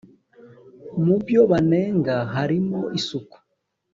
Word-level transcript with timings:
Mu 1.03 1.15
byo 1.23 1.41
banenga 1.51 2.15
harimo 2.33 2.79
isuku 2.97 3.37